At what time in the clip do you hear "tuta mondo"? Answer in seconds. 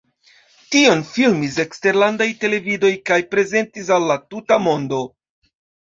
4.33-5.03